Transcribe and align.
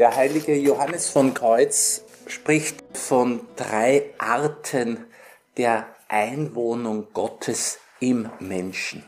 Der 0.00 0.16
heilige 0.16 0.54
Johannes 0.56 1.10
von 1.10 1.34
Kreuz 1.34 2.06
spricht 2.26 2.82
von 2.96 3.46
drei 3.56 4.14
Arten 4.16 5.04
der 5.58 5.94
Einwohnung 6.08 7.12
Gottes 7.12 7.78
im 7.98 8.30
Menschen. 8.38 9.06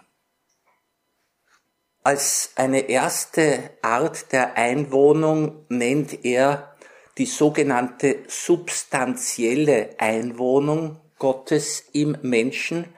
Als 2.03 2.53
eine 2.57 2.91
erste 2.91 3.71
Art 3.81 4.33
der 4.33 4.59
Einwohnung 4.59 5.65
nennt 5.71 6.27
er 6.27 6.77
die 7.17 7.25
sogenannte 7.25 8.25
substanzielle 8.29 9.95
Einwohnung 9.97 11.01
Gottes 11.19 11.87
im 11.95 12.19
Menschen. 12.21 12.95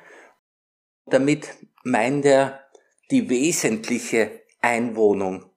Damit 1.06 1.48
meint 1.84 2.24
er 2.24 2.66
die 3.12 3.30
wesentliche 3.30 4.42
Einwohnung. 4.60 5.48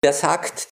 Er 0.00 0.14
sagt, 0.14 0.70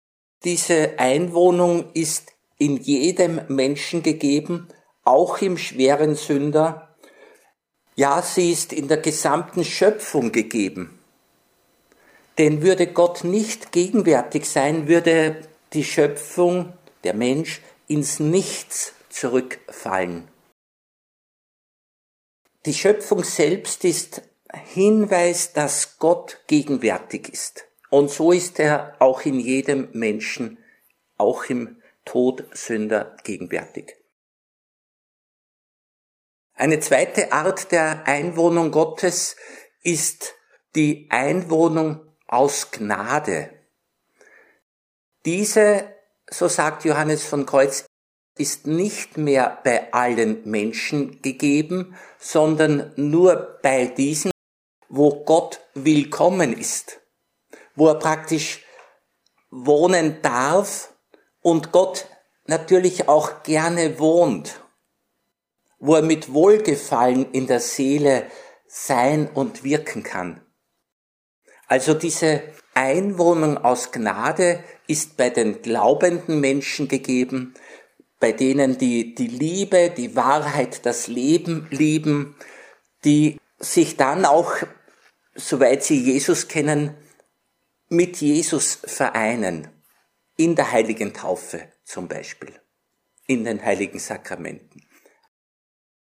diese 0.44 0.98
Einwohnung 0.98 1.92
ist 1.94 2.32
in 2.58 2.76
jedem 2.76 3.40
Menschen 3.48 4.02
gegeben, 4.02 4.68
auch 5.04 5.38
im 5.42 5.58
schweren 5.58 6.14
Sünder. 6.14 6.96
Ja, 7.96 8.22
sie 8.22 8.52
ist 8.52 8.72
in 8.72 8.88
der 8.88 8.98
gesamten 8.98 9.64
Schöpfung 9.64 10.32
gegeben. 10.32 10.98
Denn 12.38 12.62
würde 12.62 12.86
Gott 12.86 13.24
nicht 13.24 13.72
gegenwärtig 13.72 14.48
sein, 14.48 14.88
würde 14.88 15.42
die 15.72 15.84
Schöpfung, 15.84 16.72
der 17.04 17.14
Mensch, 17.14 17.60
ins 17.88 18.20
Nichts 18.20 18.94
zurückfallen. 19.10 20.28
Die 22.64 22.74
Schöpfung 22.74 23.24
selbst 23.24 23.84
ist 23.84 24.22
Hinweis, 24.52 25.52
dass 25.52 25.98
Gott 25.98 26.40
gegenwärtig 26.46 27.28
ist. 27.28 27.64
Und 27.92 28.10
so 28.10 28.32
ist 28.32 28.58
er 28.58 28.96
auch 29.00 29.20
in 29.26 29.38
jedem 29.38 29.90
Menschen, 29.92 30.56
auch 31.18 31.44
im 31.50 31.82
Todsünder 32.06 33.18
gegenwärtig. 33.22 33.96
Eine 36.54 36.80
zweite 36.80 37.32
Art 37.32 37.70
der 37.70 38.06
Einwohnung 38.06 38.70
Gottes 38.70 39.36
ist 39.82 40.32
die 40.74 41.06
Einwohnung 41.10 42.00
aus 42.28 42.70
Gnade. 42.70 43.50
Diese, 45.26 45.94
so 46.30 46.48
sagt 46.48 46.86
Johannes 46.86 47.26
von 47.26 47.44
Kreuz, 47.44 47.84
ist 48.38 48.66
nicht 48.66 49.18
mehr 49.18 49.60
bei 49.64 49.92
allen 49.92 50.48
Menschen 50.48 51.20
gegeben, 51.20 51.94
sondern 52.18 52.94
nur 52.96 53.58
bei 53.62 53.84
diesen, 53.84 54.30
wo 54.88 55.24
Gott 55.24 55.60
willkommen 55.74 56.58
ist 56.58 57.01
wo 57.74 57.88
er 57.88 57.94
praktisch 57.94 58.64
wohnen 59.50 60.20
darf 60.22 60.92
und 61.40 61.72
Gott 61.72 62.06
natürlich 62.46 63.08
auch 63.08 63.42
gerne 63.42 63.98
wohnt, 63.98 64.60
wo 65.78 65.96
er 65.96 66.02
mit 66.02 66.32
Wohlgefallen 66.32 67.32
in 67.32 67.46
der 67.46 67.60
Seele 67.60 68.26
sein 68.66 69.28
und 69.32 69.64
wirken 69.64 70.02
kann. 70.02 70.40
Also 71.66 71.94
diese 71.94 72.42
Einwohnung 72.74 73.58
aus 73.58 73.92
Gnade 73.92 74.62
ist 74.86 75.16
bei 75.16 75.30
den 75.30 75.62
glaubenden 75.62 76.40
Menschen 76.40 76.88
gegeben, 76.88 77.54
bei 78.20 78.32
denen 78.32 78.78
die 78.78 79.14
die 79.14 79.26
Liebe, 79.26 79.90
die 79.90 80.16
Wahrheit, 80.16 80.86
das 80.86 81.08
Leben 81.08 81.66
lieben, 81.70 82.36
die 83.04 83.38
sich 83.58 83.96
dann 83.96 84.24
auch, 84.24 84.54
soweit 85.34 85.82
sie 85.82 86.00
Jesus 86.00 86.48
kennen, 86.48 86.94
mit 87.92 88.22
Jesus 88.22 88.78
vereinen. 88.84 89.68
In 90.36 90.56
der 90.56 90.72
heiligen 90.72 91.12
Taufe 91.12 91.68
zum 91.84 92.08
Beispiel. 92.08 92.58
In 93.26 93.44
den 93.44 93.62
heiligen 93.62 93.98
Sakramenten. 93.98 94.86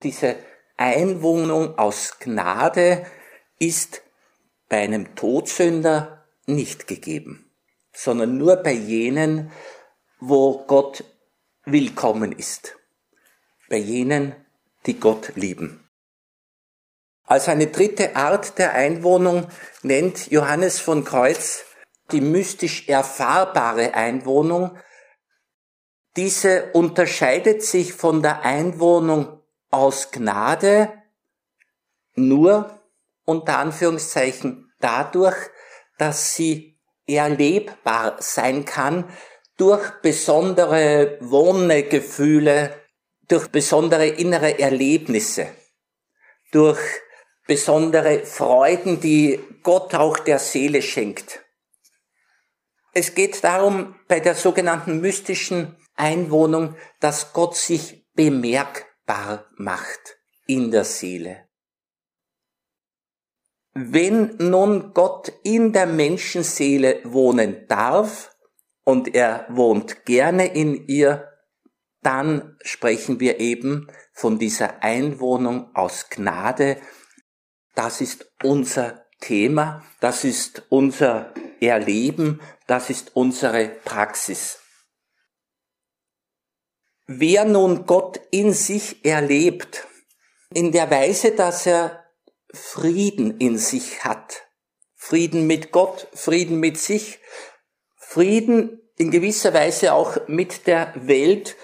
Diese 0.02 0.36
Einwohnung 0.76 1.78
aus 1.78 2.18
Gnade 2.18 3.06
ist 3.58 4.02
bei 4.68 4.82
einem 4.82 5.14
Todsünder 5.16 6.26
nicht 6.44 6.86
gegeben, 6.86 7.50
sondern 7.94 8.36
nur 8.36 8.56
bei 8.56 8.72
jenen, 8.72 9.50
wo 10.20 10.66
Gott 10.66 11.04
willkommen 11.64 12.32
ist. 12.32 12.76
Bei 13.70 13.78
jenen, 13.78 14.34
die 14.84 15.00
Gott 15.00 15.32
lieben. 15.34 15.88
Als 17.24 17.48
eine 17.48 17.68
dritte 17.68 18.16
Art 18.16 18.58
der 18.58 18.74
Einwohnung 18.74 19.48
nennt 19.82 20.30
Johannes 20.30 20.78
von 20.78 21.04
Kreuz 21.04 21.64
die 22.12 22.21
mystisch 22.21 22.88
erfahrbare 22.88 23.94
Einwohnung, 23.94 24.76
diese 26.16 26.72
unterscheidet 26.72 27.62
sich 27.62 27.93
von 27.93 28.22
der 28.22 28.43
Einwohnung 28.43 29.41
aus 29.71 30.10
Gnade 30.10 30.93
nur 32.15 32.81
unter 33.25 33.59
Anführungszeichen 33.59 34.72
dadurch, 34.81 35.37
dass 35.98 36.34
sie 36.34 36.78
erlebbar 37.06 38.16
sein 38.21 38.65
kann 38.65 39.04
durch 39.56 39.91
besondere 40.03 41.19
Wohnegefühle, 41.21 42.75
durch 43.28 43.48
besondere 43.48 44.06
innere 44.06 44.59
Erlebnisse, 44.59 45.48
durch 46.50 46.81
besondere 47.47 48.25
Freuden, 48.25 49.00
die 49.00 49.38
Gott 49.62 49.94
auch 49.94 50.19
der 50.19 50.38
Seele 50.38 50.82
schenkt. 50.82 51.39
Es 52.92 53.14
geht 53.14 53.44
darum, 53.44 53.94
bei 54.08 54.20
der 54.20 54.34
sogenannten 54.34 55.00
mystischen 55.00 55.76
Einwohnung, 55.94 56.74
dass 56.98 57.32
Gott 57.32 57.56
sich 57.56 58.06
bemerkbar 58.14 59.46
macht 59.56 60.18
in 60.46 60.70
der 60.70 60.84
Seele. 60.84 61.48
Wenn 63.72 64.36
nun 64.38 64.92
Gott 64.94 65.32
in 65.44 65.72
der 65.72 65.86
Menschenseele 65.86 67.00
wohnen 67.04 67.66
darf 67.68 68.34
und 68.82 69.14
er 69.14 69.46
wohnt 69.48 70.04
gerne 70.04 70.46
in 70.46 70.88
ihr, 70.88 71.28
dann 72.02 72.56
sprechen 72.62 73.20
wir 73.20 73.38
eben 73.38 73.86
von 74.12 74.38
dieser 74.38 74.82
Einwohnung 74.82 75.74
aus 75.74 76.08
Gnade. 76.10 76.78
Das 77.74 78.00
ist 78.00 78.32
unser 78.42 79.06
Thema, 79.20 79.84
das 80.00 80.24
ist 80.24 80.64
unser 80.70 81.32
Erleben, 81.60 82.41
das 82.66 82.91
ist 82.91 83.12
unsere 83.15 83.69
Praxis. 83.69 84.59
Wer 87.06 87.44
nun 87.44 87.87
Gott 87.87 88.21
in 88.31 88.53
sich 88.53 89.04
erlebt, 89.04 89.87
in 90.53 90.72
der 90.72 90.91
Weise, 90.91 91.32
dass 91.32 91.66
er 91.66 92.04
Frieden 92.53 93.38
in 93.38 93.59
sich 93.59 94.04
hat, 94.04 94.43
Frieden 94.94 95.47
mit 95.47 95.72
Gott, 95.72 96.09
Frieden 96.12 96.60
mit 96.60 96.78
sich, 96.78 97.19
Frieden 97.97 98.81
in 98.97 99.10
gewisser 99.10 99.54
Weise 99.54 99.94
auch 99.94 100.28
mit 100.28 100.66
der 100.66 100.92
Welt, 100.94 101.56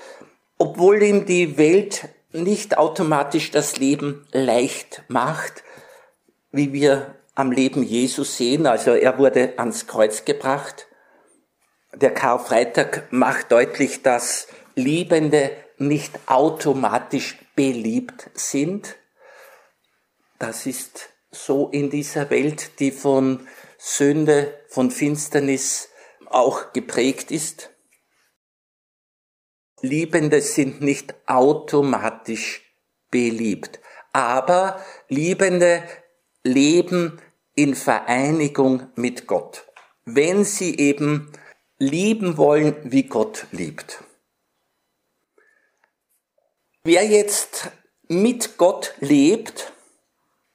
obwohl 0.59 1.03
ihm 1.03 1.27
die 1.27 1.59
Welt 1.59 2.09
nicht 2.33 2.78
automatisch 2.78 3.51
das 3.51 3.77
Leben 3.77 4.27
leicht 4.33 5.05
macht, 5.09 5.65
wie 6.51 6.73
wir 6.73 7.15
am 7.36 7.52
Leben 7.52 7.84
Jesus 7.84 8.36
sehen. 8.36 8.66
Also 8.66 8.92
er 8.92 9.19
wurde 9.19 9.54
ans 9.58 9.86
Kreuz 9.86 10.24
gebracht, 10.24 10.88
der 11.94 12.12
Karfreitag 12.12 13.10
macht 13.10 13.52
deutlich, 13.52 14.02
dass 14.02 14.48
Liebende 14.74 15.52
nicht 15.78 16.12
automatisch 16.26 17.38
beliebt 17.54 18.30
sind. 18.34 18.97
Das 20.38 20.66
ist 20.66 21.10
so 21.30 21.69
in 21.69 21.88
dieser 21.91 22.28
Welt, 22.30 22.80
die 22.80 22.91
von 22.91 23.47
Sünde, 23.78 24.59
von 24.68 24.91
Finsternis 24.91 25.89
auch 26.27 26.72
geprägt 26.72 27.30
ist. 27.30 27.71
Liebende 29.80 30.41
sind 30.41 30.80
nicht 30.80 31.15
automatisch 31.27 32.62
beliebt, 33.10 33.80
aber 34.12 34.82
Liebende 35.09 35.82
leben 36.42 37.21
in 37.56 37.74
Vereinigung 37.74 38.86
mit 38.94 39.26
Gott, 39.26 39.66
wenn 40.04 40.44
sie 40.44 40.78
eben 40.78 41.32
lieben 41.78 42.36
wollen, 42.36 42.76
wie 42.84 43.04
Gott 43.04 43.47
liebt. 43.50 44.04
Wer 46.84 47.04
jetzt 47.04 47.70
mit 48.06 48.58
Gott 48.58 48.94
lebt, 49.00 49.72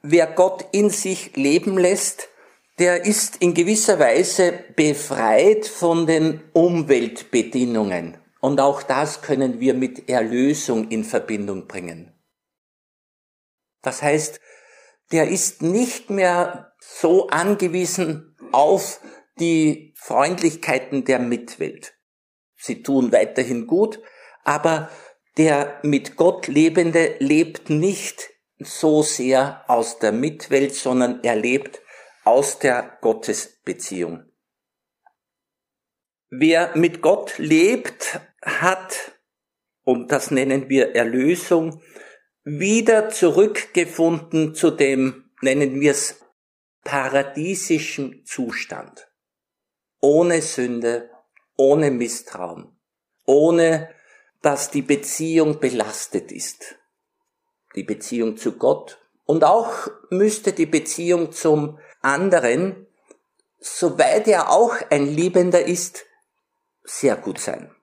wer 0.02 0.28
Gott 0.28 0.66
in 0.72 0.90
sich 0.90 1.36
leben 1.36 1.78
lässt, 1.78 2.30
der 2.80 3.06
ist 3.06 3.38
in 3.38 3.54
gewisser 3.54 4.00
Weise 4.00 4.64
befreit 4.76 5.68
von 5.68 6.08
den 6.08 6.42
Umweltbedingungen. 6.54 8.18
Und 8.40 8.60
auch 8.60 8.82
das 8.82 9.22
können 9.22 9.60
wir 9.60 9.74
mit 9.74 10.10
Erlösung 10.10 10.90
in 10.90 11.04
Verbindung 11.04 11.68
bringen. 11.68 12.14
Das 13.82 14.02
heißt, 14.02 14.40
der 15.12 15.28
ist 15.28 15.62
nicht 15.62 16.10
mehr 16.10 16.71
so 16.82 17.28
angewiesen 17.28 18.36
auf 18.52 19.00
die 19.40 19.94
Freundlichkeiten 19.96 21.06
der 21.06 21.20
Mitwelt. 21.20 21.94
sie 22.58 22.84
tun 22.84 23.12
weiterhin 23.12 23.66
gut, 23.68 24.00
aber 24.44 24.90
der 25.38 25.80
mit 25.84 26.16
Gott 26.16 26.48
Lebende 26.48 27.16
lebt 27.20 27.70
nicht 27.70 28.30
so 28.60 29.02
sehr 29.02 29.64
aus 29.68 30.00
der 30.00 30.12
Mitwelt, 30.12 30.76
sondern 30.76 31.24
er 31.24 31.36
lebt 31.36 31.82
aus 32.24 32.60
der 32.60 32.98
Gottesbeziehung. 33.02 34.26
Wer 36.30 36.76
mit 36.78 37.02
Gott 37.02 37.38
lebt, 37.38 38.20
hat, 38.42 39.14
und 39.84 40.12
das 40.12 40.32
nennen 40.32 40.70
wir 40.70 40.96
Erlösung, 40.96 41.82
wieder 42.44 43.10
zurückgefunden 43.10 44.56
zu 44.56 44.72
dem, 44.72 45.32
nennen 45.42 45.80
wir 45.80 45.92
es, 45.92 46.22
paradiesischen 46.84 48.26
Zustand. 48.26 49.08
Ohne 50.00 50.42
Sünde, 50.42 51.10
ohne 51.56 51.92
Misstrauen, 51.92 52.76
ohne 53.26 53.94
dass 54.42 54.72
die 54.72 54.82
Beziehung 54.82 55.60
belastet 55.60 56.32
ist. 56.32 56.76
Die 57.76 57.84
Beziehung 57.84 58.38
zu 58.38 58.54
Gott 58.58 59.00
und 59.26 59.44
auch 59.44 59.88
müsste 60.10 60.54
die 60.54 60.66
Beziehung 60.66 61.32
zum 61.32 61.80
anderen, 62.02 62.88
soweit 63.60 64.28
er 64.28 64.50
auch 64.50 64.76
ein 64.90 65.06
Liebender 65.06 65.66
ist, 65.66 66.06
sehr 66.84 67.16
gut 67.16 67.40
sein. 67.40 67.74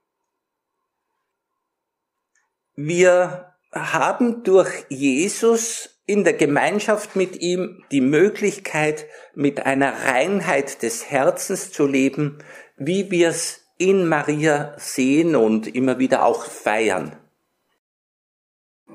Wir 2.74 3.54
haben 3.72 4.42
durch 4.44 4.86
Jesus 4.88 5.97
in 6.08 6.24
der 6.24 6.32
Gemeinschaft 6.32 7.16
mit 7.16 7.42
ihm 7.42 7.84
die 7.92 8.00
Möglichkeit, 8.00 9.04
mit 9.34 9.66
einer 9.66 9.92
Reinheit 9.92 10.82
des 10.82 11.10
Herzens 11.10 11.70
zu 11.70 11.86
leben, 11.86 12.38
wie 12.78 13.10
wir 13.10 13.28
es 13.28 13.60
in 13.76 14.08
Maria 14.08 14.74
sehen 14.78 15.36
und 15.36 15.72
immer 15.72 15.98
wieder 15.98 16.24
auch 16.24 16.46
feiern. 16.46 17.14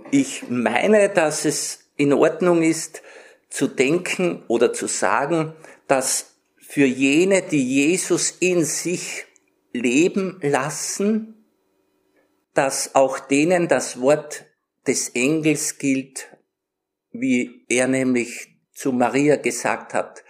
Ich 0.10 0.50
meine, 0.50 1.08
dass 1.08 1.46
es 1.46 1.92
in 1.98 2.14
Ordnung 2.14 2.64
ist, 2.64 3.04
zu 3.48 3.68
denken 3.68 4.44
oder 4.48 4.74
zu 4.74 4.88
sagen, 4.88 5.54
dass 5.88 6.36
für 6.58 6.86
jene, 6.86 7.44
die 7.44 7.64
Jesus 7.64 8.32
in 8.40 8.66
sich 8.66 9.26
leben 9.72 10.40
lassen, 10.42 11.46
dass 12.56 12.96
auch 12.96 13.20
denen 13.20 13.68
das 13.68 14.02
Wort 14.02 14.46
des 14.88 15.10
Engels 15.10 15.78
gilt, 15.78 16.34
wie 17.14 17.66
er 17.70 17.88
nämlich 17.88 18.60
zu 18.74 18.92
Maria 18.92 19.36
gesagt 19.36 19.94
hat, 19.94 20.24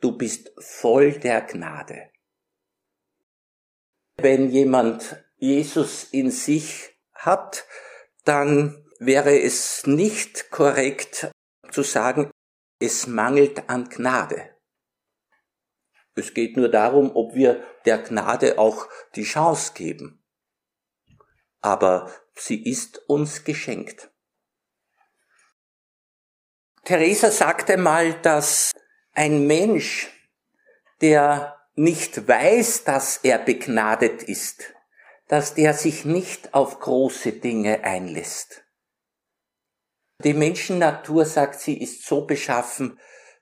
du 0.00 0.16
bist 0.16 0.52
voll 0.58 1.12
der 1.12 1.42
Gnade. 1.42 2.10
Wenn 4.16 4.50
jemand 4.50 5.24
Jesus 5.38 6.04
in 6.04 6.30
sich 6.30 6.90
hat, 7.14 7.64
dann 8.24 8.84
wäre 8.98 9.40
es 9.40 9.86
nicht 9.86 10.50
korrekt 10.50 11.30
zu 11.70 11.82
sagen, 11.82 12.30
es 12.78 13.06
mangelt 13.06 13.68
an 13.70 13.88
Gnade. 13.88 14.56
Es 16.14 16.34
geht 16.34 16.56
nur 16.56 16.68
darum, 16.68 17.14
ob 17.14 17.34
wir 17.34 17.64
der 17.86 17.98
Gnade 17.98 18.58
auch 18.58 18.88
die 19.14 19.24
Chance 19.24 19.72
geben. 19.74 20.22
Aber 21.60 22.12
sie 22.34 22.62
ist 22.62 23.08
uns 23.08 23.44
geschenkt. 23.44 24.10
Theresa 26.90 27.30
sagte 27.30 27.76
mal, 27.76 28.14
dass 28.14 28.72
ein 29.12 29.46
Mensch, 29.46 30.10
der 31.00 31.56
nicht 31.76 32.26
weiß, 32.26 32.82
dass 32.82 33.18
er 33.18 33.38
begnadet 33.38 34.24
ist, 34.24 34.74
dass 35.28 35.54
der 35.54 35.74
sich 35.74 36.04
nicht 36.04 36.52
auf 36.52 36.80
große 36.80 37.30
Dinge 37.30 37.84
einlässt. 37.84 38.64
Die 40.24 40.34
Menschennatur, 40.34 41.26
sagt 41.26 41.60
sie, 41.60 41.80
ist 41.80 42.04
so 42.04 42.26
beschaffen, 42.26 42.98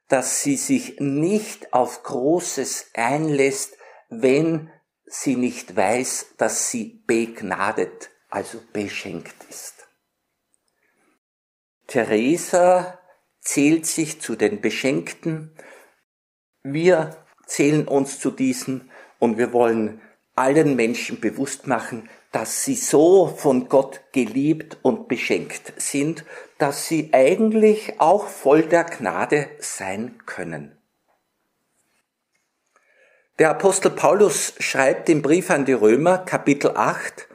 dass 0.08 0.42
sie 0.42 0.56
sich 0.56 1.00
nicht 1.00 1.72
auf 1.72 2.02
Großes 2.02 2.90
einlässt, 2.92 3.78
wenn 4.10 4.70
sie 5.06 5.36
nicht 5.36 5.74
weiß, 5.74 6.34
dass 6.36 6.70
sie 6.70 7.02
begnadet, 7.06 8.10
also 8.28 8.60
beschenkt 8.74 9.36
ist. 9.48 9.88
Theresa 11.86 12.97
zählt 13.48 13.86
sich 13.86 14.20
zu 14.20 14.36
den 14.36 14.60
Beschenkten. 14.60 15.54
Wir 16.62 17.16
zählen 17.46 17.88
uns 17.88 18.20
zu 18.20 18.30
diesen 18.30 18.90
und 19.18 19.38
wir 19.38 19.54
wollen 19.54 20.02
allen 20.34 20.76
Menschen 20.76 21.18
bewusst 21.18 21.66
machen, 21.66 22.10
dass 22.30 22.64
sie 22.64 22.74
so 22.74 23.26
von 23.26 23.70
Gott 23.70 24.02
geliebt 24.12 24.76
und 24.82 25.08
beschenkt 25.08 25.72
sind, 25.80 26.26
dass 26.58 26.88
sie 26.88 27.08
eigentlich 27.14 27.98
auch 28.00 28.28
voll 28.28 28.64
der 28.64 28.84
Gnade 28.84 29.48
sein 29.60 30.18
können. 30.26 30.76
Der 33.38 33.48
Apostel 33.50 33.92
Paulus 33.92 34.52
schreibt 34.58 35.08
im 35.08 35.22
Brief 35.22 35.50
an 35.50 35.64
die 35.64 35.72
Römer, 35.72 36.18
Kapitel 36.18 36.72
8, 36.76 37.28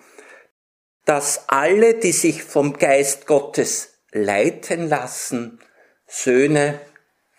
dass 1.05 1.49
alle, 1.49 1.95
die 1.95 2.11
sich 2.11 2.43
vom 2.43 2.73
Geist 2.73 3.25
Gottes 3.25 4.03
leiten 4.11 4.89
lassen, 4.89 5.59
Söhne, 6.15 6.79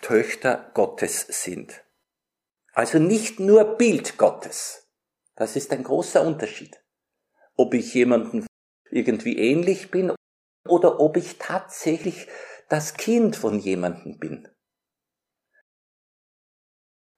Töchter 0.03 0.73
Gottes 0.75 1.21
sind. 1.29 1.85
Also 2.73 2.99
nicht 2.99 3.39
nur 3.39 3.77
Bild 3.77 4.19
Gottes. 4.19 4.91
Das 5.37 5.55
ist 5.55 5.73
ein 5.73 5.85
großer 5.85 6.27
Unterschied. 6.27 6.83
Ob 7.57 7.73
ich 7.73 7.95
jemanden 7.95 8.47
irgendwie 8.91 9.39
ähnlich 9.39 9.93
bin 9.93 10.13
oder 10.69 10.99
ob 10.99 11.17
ich 11.17 11.39
tatsächlich 11.39 12.27
das 12.69 12.95
Kind 12.95 13.37
von 13.37 13.61
jemandem 13.61 14.19
bin. 14.19 14.49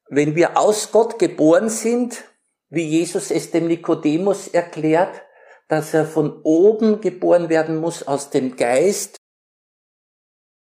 Wenn 0.08 0.36
wir 0.36 0.58
aus 0.58 0.92
Gott 0.92 1.18
geboren 1.18 1.70
sind, 1.70 2.24
wie 2.68 2.86
Jesus 2.86 3.30
es 3.30 3.50
dem 3.50 3.66
Nikodemus 3.66 4.46
erklärt, 4.46 5.22
dass 5.68 5.94
er 5.94 6.04
von 6.04 6.42
oben 6.42 7.00
geboren 7.00 7.48
werden 7.48 7.78
muss 7.78 8.06
aus 8.06 8.28
dem 8.28 8.56
Geist, 8.56 9.16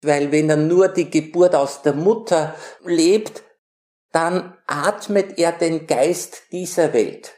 weil 0.03 0.33
wenn 0.33 0.51
er 0.51 0.57
nur 0.57 0.89
die 0.89 1.11
Geburt 1.11 1.55
aus 1.55 1.83
der 1.83 1.95
Mutter 1.95 2.55
lebt, 2.85 3.43
dann 4.11 4.57
atmet 4.67 5.39
er 5.39 5.53
den 5.53 5.87
Geist 5.87 6.43
dieser 6.53 6.93
Welt. 6.93 7.35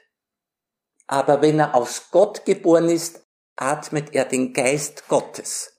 Aber 1.06 1.42
wenn 1.42 1.58
er 1.58 1.74
aus 1.74 2.10
Gott 2.10 2.44
geboren 2.44 2.88
ist, 2.88 3.24
atmet 3.56 4.14
er 4.14 4.24
den 4.24 4.52
Geist 4.52 5.06
Gottes. 5.08 5.74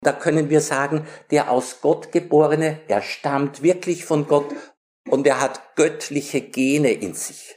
Da 0.00 0.12
können 0.12 0.50
wir 0.50 0.60
sagen, 0.60 1.06
der 1.30 1.50
aus 1.50 1.80
Gott 1.80 2.12
geborene, 2.12 2.80
er 2.88 3.02
stammt 3.02 3.62
wirklich 3.62 4.04
von 4.04 4.26
Gott 4.26 4.54
und 5.08 5.26
er 5.26 5.40
hat 5.40 5.76
göttliche 5.76 6.40
Gene 6.40 6.92
in 6.92 7.14
sich. 7.14 7.56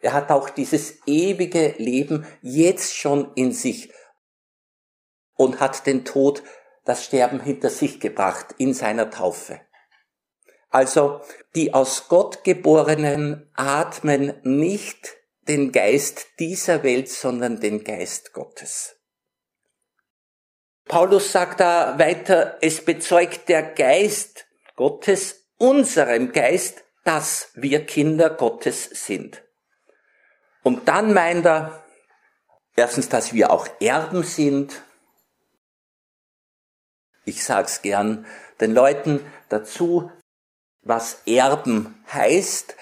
Er 0.00 0.12
hat 0.12 0.30
auch 0.30 0.50
dieses 0.50 1.06
ewige 1.06 1.74
Leben 1.78 2.26
jetzt 2.40 2.94
schon 2.94 3.32
in 3.34 3.52
sich 3.52 3.92
und 5.38 5.60
hat 5.60 5.86
den 5.86 6.04
Tod, 6.04 6.42
das 6.84 7.04
Sterben 7.04 7.40
hinter 7.40 7.70
sich 7.70 8.00
gebracht 8.00 8.54
in 8.58 8.74
seiner 8.74 9.10
Taufe. 9.10 9.60
Also 10.68 11.22
die 11.54 11.72
aus 11.72 12.08
Gott 12.08 12.44
geborenen 12.44 13.50
atmen 13.54 14.34
nicht 14.42 15.16
den 15.48 15.72
Geist 15.72 16.26
dieser 16.38 16.82
Welt, 16.82 17.08
sondern 17.08 17.58
den 17.60 17.84
Geist 17.84 18.34
Gottes. 18.34 18.96
Paulus 20.84 21.32
sagt 21.32 21.60
da 21.60 21.98
weiter, 21.98 22.58
es 22.60 22.84
bezeugt 22.84 23.48
der 23.48 23.62
Geist 23.62 24.46
Gottes 24.76 25.46
unserem 25.56 26.32
Geist, 26.32 26.84
dass 27.04 27.50
wir 27.54 27.84
Kinder 27.86 28.30
Gottes 28.30 28.84
sind. 28.84 29.42
Und 30.62 30.88
dann 30.88 31.14
meint 31.14 31.46
er, 31.46 31.84
erstens, 32.76 33.08
dass 33.08 33.32
wir 33.32 33.50
auch 33.50 33.68
Erben 33.80 34.22
sind. 34.22 34.82
Ich 37.28 37.44
sag's 37.44 37.82
gern 37.82 38.26
den 38.58 38.72
Leuten 38.72 39.20
dazu, 39.50 40.10
was 40.80 41.20
Erben 41.26 42.02
heißt. 42.10 42.74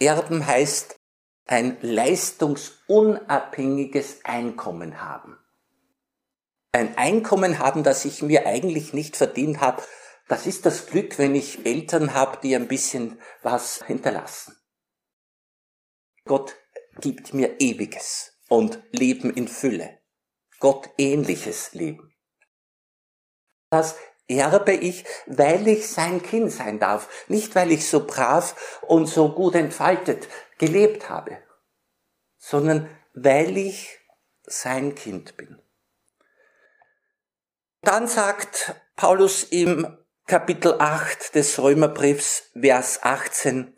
Erben 0.00 0.46
heißt 0.46 0.96
ein 1.46 1.76
leistungsunabhängiges 1.82 4.24
Einkommen 4.24 5.02
haben. 5.02 5.36
Ein 6.72 6.96
Einkommen 6.96 7.58
haben, 7.58 7.82
das 7.82 8.06
ich 8.06 8.22
mir 8.22 8.46
eigentlich 8.46 8.94
nicht 8.94 9.18
verdient 9.18 9.60
habe. 9.60 9.82
Das 10.28 10.46
ist 10.46 10.64
das 10.64 10.86
Glück, 10.86 11.18
wenn 11.18 11.34
ich 11.34 11.66
Eltern 11.66 12.14
habe, 12.14 12.38
die 12.42 12.56
ein 12.56 12.68
bisschen 12.68 13.20
was 13.42 13.84
hinterlassen. 13.84 14.56
Gott 16.24 16.56
gibt 17.02 17.34
mir 17.34 17.60
ewiges 17.60 18.32
und 18.48 18.82
Leben 18.92 19.30
in 19.30 19.46
Fülle. 19.46 20.00
Gott 20.58 20.88
ähnliches 20.96 21.74
Leben. 21.74 22.11
Das 23.72 23.96
erbe 24.28 24.74
ich, 24.74 25.06
weil 25.24 25.66
ich 25.66 25.88
sein 25.88 26.22
Kind 26.22 26.52
sein 26.52 26.78
darf, 26.78 27.08
nicht 27.28 27.54
weil 27.54 27.72
ich 27.72 27.88
so 27.88 28.06
brav 28.06 28.78
und 28.82 29.06
so 29.06 29.32
gut 29.32 29.54
entfaltet 29.54 30.28
gelebt 30.58 31.08
habe, 31.08 31.38
sondern 32.36 32.90
weil 33.14 33.56
ich 33.56 33.98
sein 34.42 34.94
Kind 34.94 35.38
bin. 35.38 35.58
Dann 37.80 38.08
sagt 38.08 38.74
Paulus 38.94 39.42
im 39.44 39.96
Kapitel 40.26 40.74
8 40.78 41.34
des 41.34 41.58
Römerbriefs, 41.58 42.50
Vers 42.52 43.02
18, 43.02 43.74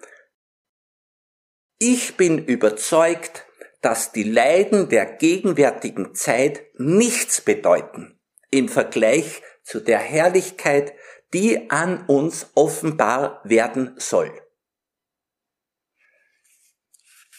Ich 1.78 2.16
bin 2.16 2.44
überzeugt, 2.44 3.46
dass 3.80 4.10
die 4.10 4.24
Leiden 4.24 4.88
der 4.88 5.06
gegenwärtigen 5.06 6.16
Zeit 6.16 6.64
nichts 6.78 7.40
bedeuten 7.40 8.18
im 8.50 8.68
Vergleich 8.68 9.40
zu 9.64 9.80
der 9.80 9.98
Herrlichkeit, 9.98 10.94
die 11.32 11.70
an 11.70 12.06
uns 12.06 12.46
offenbar 12.54 13.40
werden 13.44 13.94
soll. 13.98 14.32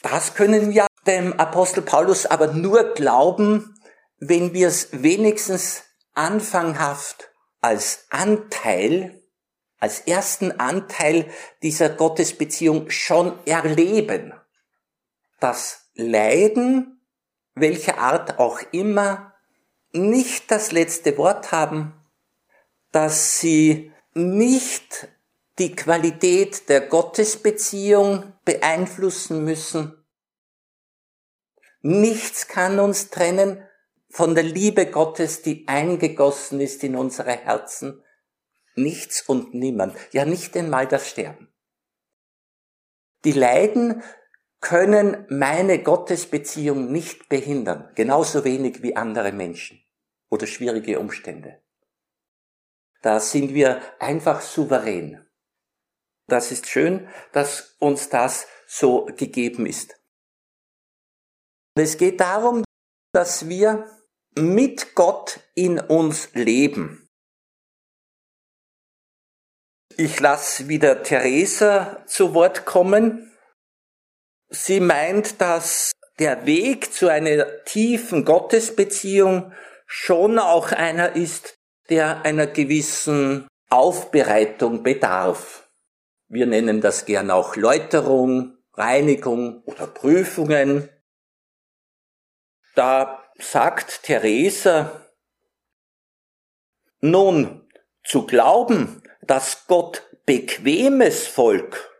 Das 0.01 0.35
können 0.35 0.71
wir 0.71 0.87
dem 1.07 1.33
Apostel 1.33 1.81
Paulus 1.81 2.25
aber 2.25 2.47
nur 2.47 2.93
glauben, 2.93 3.79
wenn 4.17 4.53
wir 4.53 4.67
es 4.67 4.89
wenigstens 4.91 5.83
anfanghaft 6.13 7.31
als 7.61 8.05
Anteil, 8.09 9.23
als 9.79 10.01
ersten 10.01 10.59
Anteil 10.59 11.31
dieser 11.63 11.89
Gottesbeziehung 11.89 12.89
schon 12.89 13.39
erleben. 13.45 14.33
Das 15.39 15.89
Leiden, 15.93 17.01
welcher 17.55 17.97
Art 17.97 18.39
auch 18.39 18.59
immer, 18.71 19.33
nicht 19.91 20.51
das 20.51 20.71
letzte 20.71 21.17
Wort 21.17 21.51
haben, 21.51 21.94
dass 22.95 23.41
sie 23.41 23.91
nicht 24.13 25.09
die 25.59 25.75
Qualität 25.75 26.69
der 26.69 26.79
Gottesbeziehung 26.79 28.31
beeinflussen 28.45 29.43
müssen. 29.43 30.01
Nichts 31.81 32.47
kann 32.47 32.79
uns 32.79 33.09
trennen 33.09 33.61
von 34.09 34.33
der 34.33 34.45
Liebe 34.45 34.89
Gottes, 34.89 35.41
die 35.41 35.67
eingegossen 35.67 36.61
ist 36.61 36.85
in 36.85 36.95
unsere 36.95 37.31
Herzen. 37.31 38.01
Nichts 38.75 39.23
und 39.27 39.53
niemand, 39.53 39.97
ja 40.13 40.23
nicht 40.23 40.55
einmal 40.55 40.87
das 40.87 41.09
Sterben. 41.09 41.53
Die 43.25 43.33
Leiden 43.33 44.03
können 44.61 45.25
meine 45.27 45.83
Gottesbeziehung 45.83 46.93
nicht 46.93 47.27
behindern, 47.27 47.91
genauso 47.93 48.45
wenig 48.45 48.83
wie 48.83 48.95
andere 48.95 49.33
Menschen 49.33 49.83
oder 50.29 50.47
schwierige 50.47 50.97
Umstände. 50.97 51.61
Da 53.05 53.19
sind 53.19 53.53
wir 53.53 53.83
einfach 54.01 54.41
souverän. 54.41 55.23
Das 56.27 56.51
ist 56.51 56.67
schön, 56.67 57.07
dass 57.33 57.75
uns 57.77 58.09
das 58.09 58.47
so 58.65 59.05
gegeben 59.05 59.67
ist. 59.67 59.95
Es 61.77 61.99
geht 61.99 62.19
darum, 62.19 62.63
dass 63.13 63.47
wir 63.47 63.87
mit 64.35 64.95
Gott 64.95 65.39
in 65.53 65.79
uns 65.79 66.33
leben. 66.33 67.07
Ich 69.97 70.19
lasse 70.19 70.67
wieder 70.67 71.03
Theresa 71.03 72.03
zu 72.07 72.33
Wort 72.33 72.65
kommen. 72.65 73.37
Sie 74.49 74.79
meint, 74.79 75.39
dass 75.39 75.91
der 76.17 76.47
Weg 76.47 76.91
zu 76.91 77.07
einer 77.09 77.63
tiefen 77.65 78.25
Gottesbeziehung 78.25 79.53
schon 79.85 80.39
auch 80.39 80.71
einer 80.71 81.15
ist, 81.15 81.55
der 81.89 82.23
einer 82.25 82.47
gewissen 82.47 83.47
Aufbereitung 83.69 84.83
bedarf. 84.83 85.69
Wir 86.27 86.45
nennen 86.45 86.81
das 86.81 87.05
gern 87.05 87.31
auch 87.31 87.55
Läuterung, 87.55 88.57
Reinigung 88.73 89.63
oder 89.63 89.87
Prüfungen. 89.87 90.89
Da 92.73 93.23
sagt 93.37 94.03
Theresa, 94.03 95.01
nun, 97.01 97.69
zu 98.03 98.25
glauben, 98.25 99.03
dass 99.21 99.67
Gott 99.67 100.03
bequemes 100.25 101.27
Volk 101.27 101.91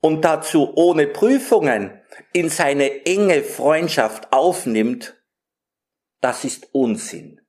und 0.00 0.22
dazu 0.22 0.72
ohne 0.74 1.06
Prüfungen 1.06 2.00
in 2.32 2.48
seine 2.48 3.04
enge 3.06 3.42
Freundschaft 3.42 4.32
aufnimmt, 4.32 5.16
das 6.20 6.44
ist 6.44 6.68
Unsinn. 6.72 7.41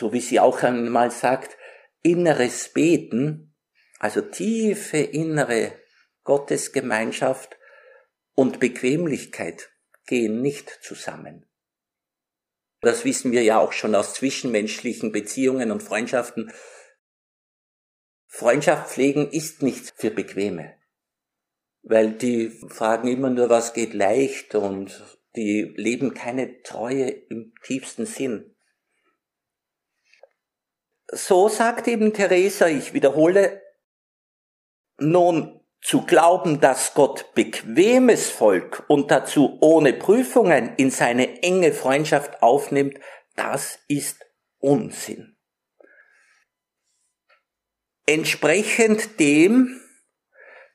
So 0.00 0.14
wie 0.14 0.20
sie 0.22 0.40
auch 0.40 0.62
einmal 0.62 1.10
sagt, 1.10 1.58
inneres 2.02 2.70
Beten, 2.70 3.54
also 3.98 4.22
tiefe 4.22 4.96
innere 4.96 5.72
Gottesgemeinschaft 6.24 7.58
und 8.34 8.60
Bequemlichkeit 8.60 9.70
gehen 10.06 10.40
nicht 10.40 10.70
zusammen. 10.82 11.44
Das 12.80 13.04
wissen 13.04 13.30
wir 13.30 13.42
ja 13.42 13.58
auch 13.58 13.72
schon 13.72 13.94
aus 13.94 14.14
zwischenmenschlichen 14.14 15.12
Beziehungen 15.12 15.70
und 15.70 15.82
Freundschaften. 15.82 16.50
Freundschaft 18.26 18.94
pflegen 18.94 19.30
ist 19.30 19.60
nichts 19.60 19.92
für 19.96 20.10
Bequeme. 20.10 20.78
Weil 21.82 22.12
die 22.12 22.48
fragen 22.70 23.06
immer 23.06 23.28
nur, 23.28 23.50
was 23.50 23.74
geht 23.74 23.92
leicht 23.92 24.54
und 24.54 25.18
die 25.36 25.74
leben 25.76 26.14
keine 26.14 26.62
Treue 26.62 27.10
im 27.10 27.52
tiefsten 27.62 28.06
Sinn. 28.06 28.56
So 31.12 31.48
sagt 31.48 31.88
eben 31.88 32.12
Theresa, 32.12 32.68
ich 32.68 32.92
wiederhole, 32.94 33.62
nun 34.98 35.60
zu 35.82 36.02
glauben, 36.02 36.60
dass 36.60 36.94
Gott 36.94 37.34
bequemes 37.34 38.30
Volk 38.30 38.84
und 38.88 39.10
dazu 39.10 39.58
ohne 39.60 39.92
Prüfungen 39.92 40.74
in 40.76 40.90
seine 40.90 41.42
enge 41.42 41.72
Freundschaft 41.72 42.42
aufnimmt, 42.42 42.98
das 43.34 43.78
ist 43.88 44.24
Unsinn. 44.58 45.36
Entsprechend 48.06 49.18
dem, 49.18 49.80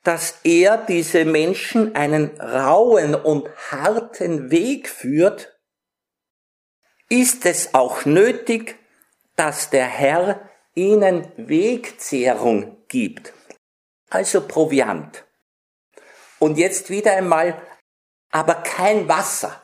dass 0.04 0.40
er 0.44 0.78
diese 0.78 1.26
Menschen 1.26 1.96
einen 1.96 2.40
rauen 2.40 3.16
und 3.16 3.50
harten 3.72 4.52
Weg 4.52 4.90
führt, 4.90 5.60
ist 7.10 7.46
es 7.46 7.74
auch 7.74 8.06
nötig, 8.06 8.80
dass 9.36 9.70
der 9.70 9.86
Herr 9.86 10.50
ihnen 10.74 11.32
Wegzehrung 11.38 12.78
gibt 12.88 13.34
also 14.16 14.48
Proviant. 14.48 15.26
Und 16.40 16.58
jetzt 16.58 16.90
wieder 16.90 17.14
einmal, 17.14 17.62
aber 18.32 18.56
kein 18.56 19.08
Wasser, 19.08 19.62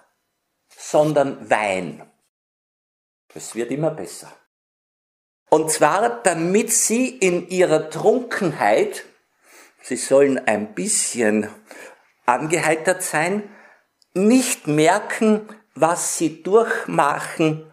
sondern 0.76 1.50
Wein. 1.50 2.10
Es 3.34 3.56
wird 3.56 3.72
immer 3.72 3.92
besser. 3.92 4.32
Und 5.50 5.72
zwar, 5.72 6.22
damit 6.24 6.72
sie 6.72 7.10
in 7.10 7.50
ihrer 7.50 7.90
Trunkenheit, 7.90 9.06
sie 9.82 9.98
sollen 9.98 10.38
ein 10.48 10.74
bisschen 10.74 11.50
angeheitert 12.26 13.04
sein, 13.04 13.50
nicht 14.14 14.68
merken, 14.68 15.48
was 15.76 16.18
sie 16.18 16.44
durchmachen 16.44 17.71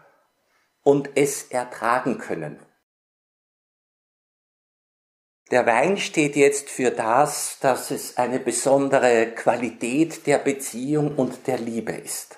und 0.83 1.09
es 1.15 1.43
ertragen 1.43 2.17
können. 2.17 2.65
Der 5.51 5.65
Wein 5.65 5.97
steht 5.97 6.35
jetzt 6.35 6.69
für 6.69 6.91
das, 6.91 7.57
dass 7.59 7.89
es 7.89 8.17
eine 8.17 8.39
besondere 8.39 9.31
Qualität 9.31 10.27
der 10.27 10.37
Beziehung 10.37 11.15
und 11.15 11.47
der 11.47 11.57
Liebe 11.57 11.93
ist. 11.93 12.37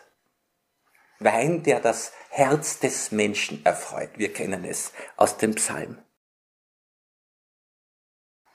Wein, 1.19 1.61
der 1.63 1.81
das 1.81 2.13
Herz 2.29 2.79
des 2.79 3.11
Menschen 3.11 3.65
erfreut. 3.65 4.11
Wir 4.15 4.31
kennen 4.31 4.63
es 4.63 4.93
aus 5.17 5.37
dem 5.37 5.55
Psalm. 5.55 6.01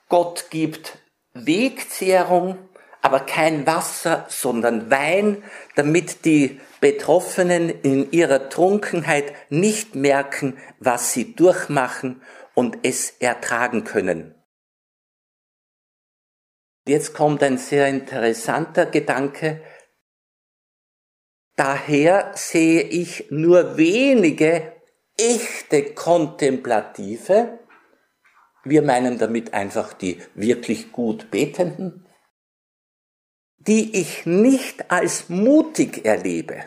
Gott 0.09 0.49
gibt 0.49 0.97
Wegzehrung, 1.33 2.57
aber 3.01 3.21
kein 3.21 3.65
Wasser, 3.65 4.25
sondern 4.29 4.89
Wein, 4.89 5.43
damit 5.75 6.25
die 6.25 6.59
Betroffenen 6.79 7.69
in 7.69 8.11
ihrer 8.11 8.49
Trunkenheit 8.49 9.33
nicht 9.49 9.95
merken, 9.95 10.57
was 10.79 11.13
sie 11.13 11.35
durchmachen 11.35 12.21
und 12.53 12.79
es 12.83 13.11
ertragen 13.19 13.83
können. 13.83 14.35
Jetzt 16.87 17.13
kommt 17.13 17.43
ein 17.43 17.57
sehr 17.57 17.87
interessanter 17.89 18.85
Gedanke. 18.85 19.61
Daher 21.57 22.31
sehe 22.35 22.81
ich 22.81 23.25
nur 23.29 23.77
wenige 23.77 24.73
echte 25.17 25.93
Kontemplative. 25.93 27.59
Wir 28.63 28.81
meinen 28.81 29.17
damit 29.17 29.53
einfach 29.53 29.93
die 29.93 30.21
wirklich 30.33 30.91
gut 30.91 31.29
Betenden, 31.29 32.06
die 33.67 33.99
ich 33.99 34.25
nicht 34.25 34.89
als 34.89 35.29
mutig 35.29 36.05
erlebe. 36.05 36.63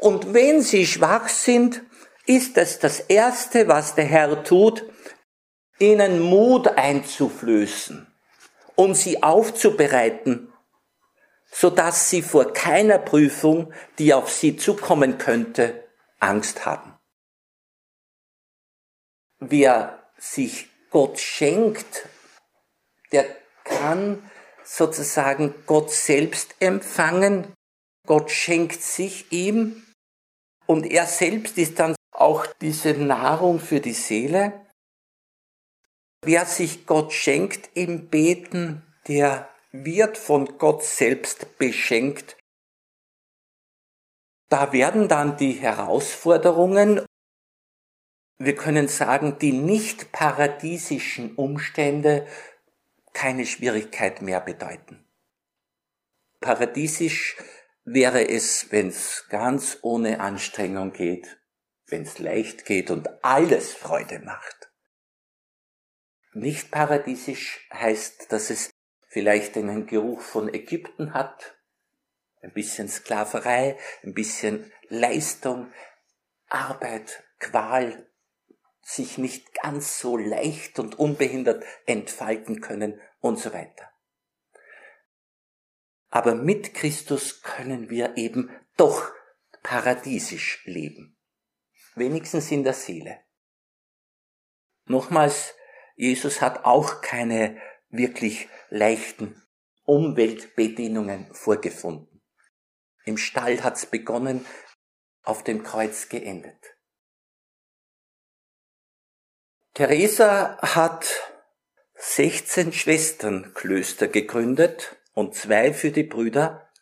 Und 0.00 0.34
wenn 0.34 0.60
sie 0.60 0.86
schwach 0.86 1.28
sind, 1.28 1.82
ist 2.26 2.58
es 2.58 2.80
das 2.80 3.00
Erste, 3.00 3.68
was 3.68 3.94
der 3.94 4.04
Herr 4.04 4.42
tut, 4.42 4.84
ihnen 5.78 6.20
Mut 6.20 6.66
einzuflößen 6.68 8.06
und 8.74 8.94
sie 8.94 9.22
aufzubereiten, 9.22 10.52
sodass 11.50 12.10
sie 12.10 12.22
vor 12.22 12.52
keiner 12.52 12.98
Prüfung, 12.98 13.72
die 13.98 14.12
auf 14.12 14.30
sie 14.30 14.56
zukommen 14.56 15.18
könnte, 15.18 15.84
Angst 16.18 16.66
haben. 16.66 16.98
Wer 19.38 20.10
sich 20.18 20.68
Gott 20.90 21.20
schenkt, 21.20 22.08
der 23.12 23.26
kann 23.64 24.30
sozusagen 24.66 25.54
Gott 25.66 25.90
selbst 25.90 26.56
empfangen. 26.60 27.54
Gott 28.06 28.30
schenkt 28.30 28.82
sich 28.82 29.30
ihm 29.32 29.84
und 30.66 30.86
er 30.86 31.06
selbst 31.06 31.56
ist 31.58 31.78
dann 31.78 31.94
auch 32.10 32.46
diese 32.60 32.94
Nahrung 32.94 33.60
für 33.60 33.80
die 33.80 33.92
Seele. 33.92 34.66
Wer 36.22 36.44
sich 36.46 36.86
Gott 36.86 37.12
schenkt 37.12 37.70
im 37.74 38.08
Beten, 38.08 38.82
der 39.06 39.48
wird 39.70 40.18
von 40.18 40.58
Gott 40.58 40.82
selbst 40.82 41.58
beschenkt. 41.58 42.36
Da 44.48 44.72
werden 44.72 45.08
dann 45.08 45.36
die 45.36 45.52
Herausforderungen, 45.52 47.04
wir 48.38 48.54
können 48.54 48.88
sagen, 48.88 49.38
die 49.38 49.52
nicht 49.52 50.12
paradiesischen 50.12 51.34
Umstände 51.36 52.26
keine 53.16 53.46
Schwierigkeit 53.46 54.20
mehr 54.20 54.42
bedeuten. 54.42 55.08
Paradiesisch 56.40 57.38
wäre 57.82 58.28
es, 58.28 58.70
wenn 58.72 58.88
es 58.88 59.26
ganz 59.30 59.78
ohne 59.80 60.20
Anstrengung 60.20 60.92
geht, 60.92 61.40
wenn 61.86 62.02
es 62.02 62.18
leicht 62.18 62.66
geht 62.66 62.90
und 62.90 63.08
alles 63.24 63.72
Freude 63.72 64.18
macht. 64.18 64.70
Nicht 66.34 66.70
paradiesisch 66.70 67.66
heißt, 67.72 68.30
dass 68.32 68.50
es 68.50 68.68
vielleicht 69.08 69.56
einen 69.56 69.86
Geruch 69.86 70.20
von 70.20 70.52
Ägypten 70.52 71.14
hat, 71.14 71.56
ein 72.42 72.52
bisschen 72.52 72.86
Sklaverei, 72.86 73.78
ein 74.02 74.12
bisschen 74.12 74.70
Leistung, 74.90 75.72
Arbeit, 76.48 77.24
Qual, 77.38 78.10
sich 78.86 79.18
nicht 79.18 79.52
ganz 79.52 79.98
so 79.98 80.16
leicht 80.16 80.78
und 80.78 80.96
unbehindert 80.96 81.64
entfalten 81.86 82.60
können 82.60 83.00
und 83.18 83.36
so 83.36 83.52
weiter. 83.52 83.90
Aber 86.08 86.36
mit 86.36 86.72
Christus 86.72 87.42
können 87.42 87.90
wir 87.90 88.16
eben 88.16 88.48
doch 88.76 89.10
paradiesisch 89.64 90.64
leben. 90.66 91.18
Wenigstens 91.96 92.52
in 92.52 92.62
der 92.62 92.74
Seele. 92.74 93.18
Nochmals, 94.84 95.54
Jesus 95.96 96.40
hat 96.40 96.64
auch 96.64 97.00
keine 97.00 97.60
wirklich 97.88 98.48
leichten 98.70 99.42
Umweltbedingungen 99.82 101.34
vorgefunden. 101.34 102.22
Im 103.04 103.16
Stall 103.16 103.64
hat's 103.64 103.86
begonnen, 103.86 104.46
auf 105.24 105.42
dem 105.42 105.64
Kreuz 105.64 106.08
geendet. 106.08 106.75
Theresa 109.76 110.56
hat 110.62 111.06
16 111.96 112.72
Schwesternklöster 112.72 114.08
gegründet 114.08 114.96
und 115.12 115.34
zwei 115.34 115.74
für 115.74 115.90
die 115.90 116.02
Brüder. 116.02 116.72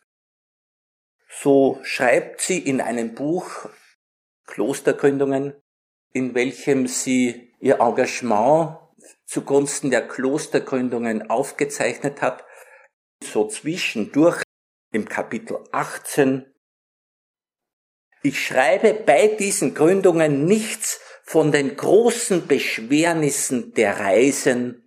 So 1.29 1.81
schreibt 1.83 2.41
sie 2.41 2.61
in 2.61 2.81
einem 2.81 3.17
Buch 3.17 3.69
Klostergründungen, 4.47 5.61
in 6.13 6.37
welchem 6.37 6.87
sie 6.87 7.53
ihr 7.59 7.81
Engagement 7.81 8.79
zugunsten 9.27 9.91
der 9.91 10.07
Klostergründungen 10.07 11.29
aufgezeichnet 11.29 12.23
hat, 12.23 12.45
so 13.21 13.49
zwischendurch 13.49 14.41
im 14.93 15.09
Kapitel 15.09 15.59
18. 15.73 16.47
Ich 18.23 18.47
schreibe 18.47 18.95
bei 18.95 19.27
diesen 19.27 19.75
Gründungen 19.75 20.45
nichts 20.45 21.01
von 21.25 21.53
den 21.53 21.77
großen 21.77 22.47
Beschwernissen 22.47 23.73
der 23.73 23.99
Reisen 23.99 24.85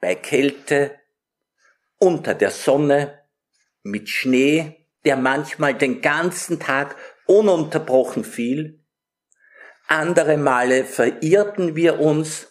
bei 0.00 0.16
Kälte, 0.16 0.98
unter 1.98 2.34
der 2.34 2.50
Sonne, 2.50 3.22
mit 3.82 4.08
Schnee, 4.08 4.86
der 5.04 5.16
manchmal 5.16 5.74
den 5.74 6.02
ganzen 6.02 6.58
Tag 6.58 6.96
ununterbrochen 7.26 8.24
fiel. 8.24 8.84
Andere 9.86 10.36
Male 10.36 10.84
verirrten 10.84 11.76
wir 11.76 12.00
uns, 12.00 12.48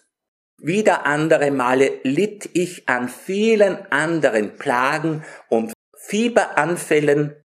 wieder 0.58 1.06
andere 1.06 1.52
Male 1.52 2.00
litt 2.04 2.50
ich 2.54 2.90
an 2.90 3.10
vielen 3.10 3.92
anderen 3.92 4.58
Plagen 4.58 5.24
und 5.50 5.74
Fieberanfällen, 5.98 7.44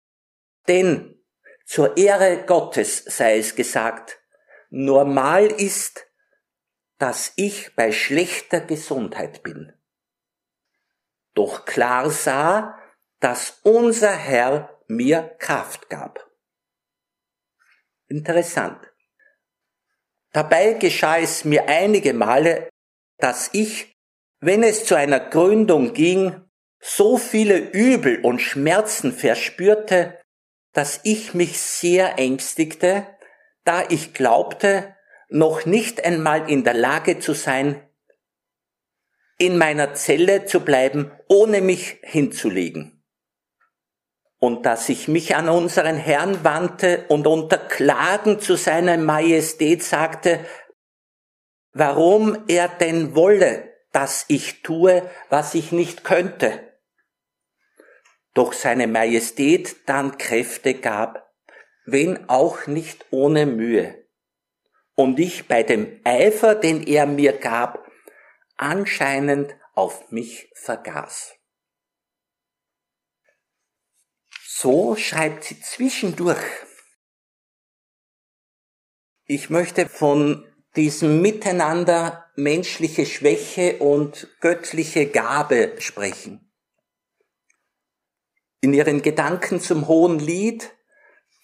denn 0.69 1.17
zur 1.65 1.97
Ehre 1.97 2.45
Gottes 2.47 3.05
sei 3.05 3.39
es 3.39 3.57
gesagt, 3.57 4.20
normal 4.71 5.47
ist, 5.47 6.07
dass 6.99 7.33
ich 7.37 7.75
bei 7.77 7.93
schlechter 7.93 8.61
Gesundheit 8.61 9.43
bin 9.43 9.73
doch 11.35 11.65
klar 11.65 12.11
sah, 12.11 12.79
dass 13.21 13.61
unser 13.63 14.13
Herr 14.13 14.79
mir 14.89 15.23
Kraft 15.39 15.89
gab. 15.89 16.31
Interessant. 18.09 18.79
Dabei 20.33 20.75
geschah 20.75 21.19
es 21.19 21.45
mir 21.45 21.69
einige 21.69 22.13
Male, 22.15 22.69
dass 23.19 23.51
ich, 23.53 23.97
wenn 24.41 24.63
es 24.63 24.85
zu 24.85 24.95
einer 24.95 25.21
Gründung 25.21 25.93
ging, 25.93 26.45
so 26.79 27.19
viele 27.19 27.59
Übel 27.59 28.21
und 28.23 28.41
Schmerzen 28.41 29.13
verspürte, 29.13 30.21
dass 30.73 31.01
ich 31.05 31.35
mich 31.35 31.61
sehr 31.61 32.19
ängstigte, 32.19 33.07
da 33.71 33.85
ich 33.89 34.15
glaubte, 34.15 34.97
noch 35.29 35.65
nicht 35.65 36.05
einmal 36.05 36.51
in 36.51 36.65
der 36.65 36.75
Lage 36.75 37.21
zu 37.21 37.35
sein, 37.35 37.81
in 39.39 39.59
meiner 39.59 39.95
Zelle 39.95 40.45
zu 40.45 40.59
bleiben, 40.59 41.13
ohne 41.29 41.61
mich 41.61 42.01
hinzulegen. 42.03 43.05
Und 44.41 44.67
dass 44.67 44.89
ich 44.89 45.07
mich 45.07 45.37
an 45.37 45.49
unseren 45.49 45.95
Herrn 45.95 46.43
wandte 46.43 47.05
und 47.07 47.29
unter 47.29 47.59
Klagen 47.59 48.41
zu 48.41 48.57
seiner 48.57 48.97
Majestät 48.97 49.85
sagte, 49.85 50.45
warum 51.73 52.43
er 52.49 52.67
denn 52.67 53.15
wolle, 53.15 53.73
dass 53.93 54.25
ich 54.27 54.63
tue, 54.63 55.09
was 55.29 55.55
ich 55.55 55.71
nicht 55.71 56.03
könnte. 56.03 56.77
Doch 58.35 58.53
seine 58.53 58.89
Majestät 58.89 59.89
dann 59.89 60.19
Kräfte 60.19 60.75
gab, 60.75 61.30
wenn 61.85 62.29
auch 62.29 62.67
nicht 62.67 63.07
ohne 63.11 63.47
Mühe. 63.47 64.07
Und 64.95 65.19
ich 65.19 65.49
bei 65.49 65.63
dem 65.63 66.01
Eifer, 66.05 66.55
den 66.55 66.87
er 66.87 67.07
mir 67.07 67.33
gab, 67.33 67.91
anscheinend 68.57 69.57
auf 69.75 70.11
mich 70.11 70.51
vergaß. 70.55 71.35
So 74.45 74.95
schreibt 74.97 75.45
sie 75.45 75.59
zwischendurch. 75.61 76.45
Ich 79.25 79.49
möchte 79.49 79.89
von 79.89 80.47
diesem 80.77 81.23
Miteinander 81.23 82.31
menschliche 82.37 83.07
Schwäche 83.07 83.79
und 83.79 84.29
göttliche 84.41 85.07
Gabe 85.07 85.77
sprechen. 85.79 86.53
In 88.61 88.75
ihren 88.75 89.01
Gedanken 89.01 89.61
zum 89.61 89.89
Hohen 89.89 90.19
Lied, 90.19 90.73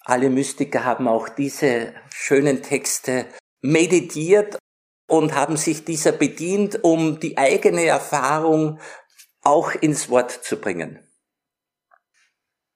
alle 0.08 0.30
Mystiker 0.30 0.84
haben 0.84 1.08
auch 1.08 1.28
diese 1.28 1.92
schönen 2.14 2.62
Texte 2.62 3.26
meditiert 3.60 4.56
und 5.08 5.34
haben 5.34 5.56
sich 5.56 5.84
dieser 5.84 6.12
bedient, 6.12 6.84
um 6.84 7.18
die 7.18 7.36
eigene 7.36 7.84
Erfahrung 7.84 8.80
auch 9.42 9.72
ins 9.74 10.08
Wort 10.08 10.30
zu 10.30 10.60
bringen. 10.60 11.12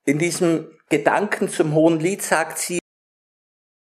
In 0.04 0.18
diesem 0.18 0.76
Gedanken 0.88 1.48
zum 1.48 1.72
Hohen 1.74 2.00
Lied 2.00 2.20
sagt 2.22 2.58
sie, 2.58 2.80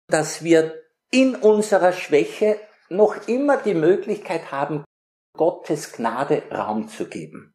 dass 0.09 0.45
wir 0.45 0.83
in 1.11 1.35
unserer 1.35 1.93
Schwäche 1.93 2.61
noch 2.91 3.29
immer 3.29 3.57
die 3.57 3.75
Möglichkeit 3.75 4.53
haben, 4.53 4.85
Gottes 5.35 5.93
Gnade 5.93 6.43
Raum 6.51 6.89
zu 6.89 7.09
geben. 7.09 7.55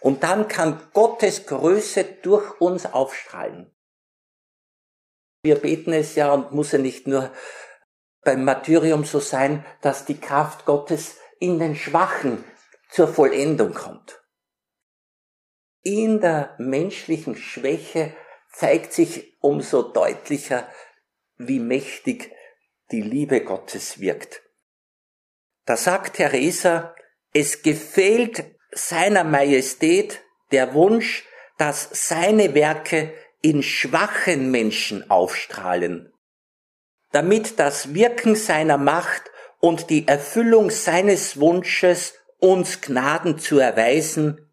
Und 0.00 0.24
dann 0.24 0.48
kann 0.48 0.82
Gottes 0.92 1.46
Größe 1.46 2.02
durch 2.22 2.60
uns 2.60 2.86
aufstrahlen. 2.86 3.72
Wir 5.48 5.54
beten 5.54 5.94
es 5.94 6.14
ja 6.14 6.30
und 6.34 6.52
muss 6.52 6.72
ja 6.72 6.78
nicht 6.78 7.06
nur 7.06 7.32
beim 8.22 8.44
Martyrium 8.44 9.04
so 9.04 9.18
sein, 9.18 9.64
dass 9.80 10.04
die 10.04 10.20
Kraft 10.20 10.66
Gottes 10.66 11.16
in 11.40 11.58
den 11.58 11.74
Schwachen 11.74 12.44
zur 12.90 13.08
Vollendung 13.08 13.72
kommt. 13.72 14.22
In 15.80 16.20
der 16.20 16.54
menschlichen 16.58 17.34
Schwäche 17.34 18.14
zeigt 18.52 18.92
sich 18.92 19.38
umso 19.40 19.80
deutlicher, 19.80 20.68
wie 21.38 21.60
mächtig 21.60 22.30
die 22.90 23.00
Liebe 23.00 23.42
Gottes 23.42 24.00
wirkt. 24.00 24.42
Da 25.64 25.78
sagt 25.78 26.16
Theresa, 26.16 26.94
es 27.32 27.62
gefällt 27.62 28.44
seiner 28.70 29.24
Majestät 29.24 30.20
der 30.50 30.74
Wunsch, 30.74 31.24
dass 31.56 31.88
seine 32.06 32.52
Werke 32.52 33.14
in 33.40 33.62
schwachen 33.62 34.50
Menschen 34.50 35.10
aufstrahlen, 35.10 36.12
damit 37.12 37.58
das 37.58 37.94
Wirken 37.94 38.34
seiner 38.34 38.78
Macht 38.78 39.30
und 39.60 39.90
die 39.90 40.06
Erfüllung 40.06 40.70
seines 40.70 41.38
Wunsches, 41.40 42.14
uns 42.38 42.80
Gnaden 42.80 43.38
zu 43.38 43.58
erweisen, 43.58 44.48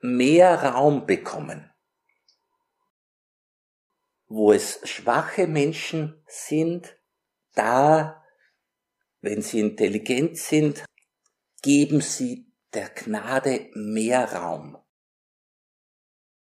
mehr 0.00 0.62
Raum 0.62 1.06
bekommen. 1.06 1.72
Wo 4.28 4.52
es 4.52 4.80
schwache 4.88 5.46
Menschen 5.46 6.22
sind, 6.26 6.96
da, 7.54 8.24
wenn 9.20 9.42
sie 9.42 9.60
intelligent 9.60 10.36
sind, 10.36 10.84
geben 11.62 12.00
sie 12.00 12.52
der 12.74 12.90
Gnade 12.90 13.70
mehr 13.74 14.32
Raum. 14.32 14.78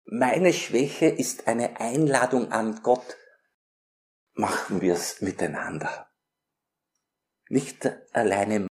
Meine 0.04 0.52
Schwäche 0.52 1.06
ist 1.06 1.46
eine 1.46 1.80
Einladung 1.80 2.50
an 2.52 2.82
Gott. 2.82 3.16
Machen 4.34 4.80
wir 4.80 4.94
es 4.94 5.20
miteinander. 5.20 6.10
Nicht 7.48 7.88
alleine 8.12 8.66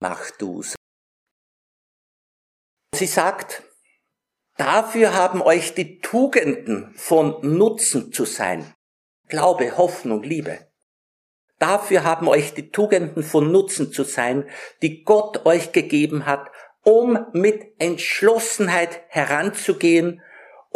mach 0.00 0.30
du's. 0.32 0.76
Sie 2.94 3.06
sagt, 3.06 3.62
dafür 4.56 5.14
haben 5.14 5.42
euch 5.42 5.74
die 5.74 6.00
Tugenden 6.00 6.94
von 6.94 7.40
Nutzen 7.42 8.12
zu 8.12 8.24
sein. 8.24 8.74
Glaube, 9.28 9.76
Hoffnung, 9.76 10.22
Liebe. 10.22 10.70
Dafür 11.58 12.04
haben 12.04 12.28
euch 12.28 12.54
die 12.54 12.70
Tugenden 12.70 13.22
von 13.22 13.50
Nutzen 13.50 13.90
zu 13.90 14.04
sein, 14.04 14.48
die 14.82 15.02
Gott 15.02 15.46
euch 15.46 15.72
gegeben 15.72 16.26
hat, 16.26 16.50
um 16.82 17.26
mit 17.32 17.80
Entschlossenheit 17.80 19.02
heranzugehen 19.08 20.22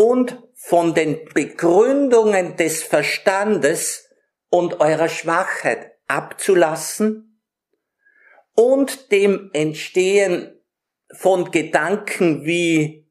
und 0.01 0.43
von 0.55 0.95
den 0.95 1.27
Begründungen 1.35 2.57
des 2.57 2.83
Verstandes 2.83 4.09
und 4.49 4.81
eurer 4.81 5.11
Schwachheit 5.11 5.93
abzulassen 6.07 7.45
und 8.55 9.13
dem 9.13 9.51
Entstehen 9.53 10.59
von 11.13 11.51
Gedanken 11.51 12.47
wie, 12.47 13.11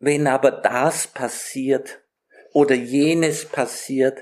wenn 0.00 0.26
aber 0.26 0.50
das 0.50 1.06
passiert 1.06 2.02
oder 2.52 2.74
jenes 2.74 3.46
passiert 3.46 4.20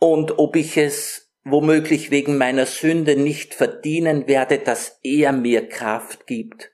und 0.00 0.38
ob 0.38 0.56
ich 0.56 0.78
es 0.78 1.30
womöglich 1.44 2.10
wegen 2.10 2.38
meiner 2.38 2.64
Sünde 2.64 3.16
nicht 3.16 3.52
verdienen 3.52 4.28
werde, 4.28 4.60
dass 4.60 4.98
er 5.02 5.32
mir 5.32 5.68
Kraft 5.68 6.26
gibt 6.26 6.72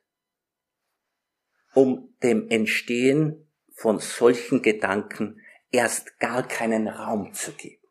um 1.75 2.17
dem 2.23 2.49
Entstehen 2.49 3.51
von 3.75 3.99
solchen 3.99 4.63
Gedanken 4.63 5.41
erst 5.71 6.19
gar 6.19 6.47
keinen 6.47 6.89
Raum 6.89 7.35
zu 7.35 7.53
geben. 7.53 7.83